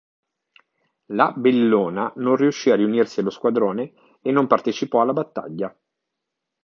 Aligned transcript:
La 1.13 1.31
"Bellona" 1.35 2.11
non 2.15 2.35
riuscì 2.35 2.71
a 2.71 2.75
riunirsi 2.75 3.19
allo 3.19 3.29
squadrone, 3.29 3.93
e 4.23 4.31
non 4.31 4.47
partecipò 4.47 4.99
alla 5.01 5.13
battaglia. 5.13 5.77